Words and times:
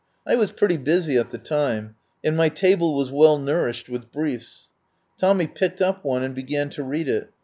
I 0.25 0.33
was 0.33 0.51
pretty 0.51 0.77
busy 0.77 1.15
at 1.19 1.29
the 1.29 1.37
time, 1.37 1.93
and 2.23 2.35
my 2.35 2.49
table 2.49 2.95
was 2.95 3.11
well 3.11 3.37
nourished 3.37 3.87
with 3.87 4.11
briefs. 4.11 4.69
Tommy 5.19 5.45
picked 5.45 5.79
up 5.79 6.03
one 6.03 6.23
and 6.23 6.33
be 6.33 6.41
gan 6.41 6.71
to 6.71 6.81
read 6.81 7.07
it. 7.07 7.29